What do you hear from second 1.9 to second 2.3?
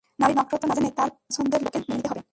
নিতে হবে?